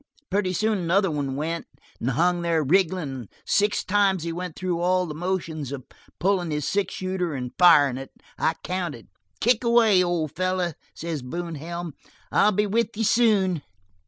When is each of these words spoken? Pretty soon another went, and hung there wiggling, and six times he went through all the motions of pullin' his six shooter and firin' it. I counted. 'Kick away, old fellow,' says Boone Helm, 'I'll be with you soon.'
Pretty 0.31 0.51
soon 0.51 0.79
another 0.79 1.11
went, 1.11 1.67
and 1.99 2.09
hung 2.09 2.41
there 2.41 2.63
wiggling, 2.63 3.03
and 3.11 3.29
six 3.45 3.83
times 3.83 4.23
he 4.23 4.33
went 4.33 4.55
through 4.55 4.79
all 4.79 5.05
the 5.05 5.13
motions 5.13 5.71
of 5.71 5.85
pullin' 6.19 6.49
his 6.49 6.67
six 6.67 6.95
shooter 6.95 7.35
and 7.35 7.51
firin' 7.59 7.99
it. 7.99 8.09
I 8.35 8.55
counted. 8.63 9.09
'Kick 9.39 9.63
away, 9.63 10.01
old 10.03 10.31
fellow,' 10.31 10.73
says 10.95 11.21
Boone 11.21 11.53
Helm, 11.53 11.93
'I'll 12.31 12.51
be 12.53 12.65
with 12.65 12.97
you 12.97 13.03
soon.' 13.03 13.61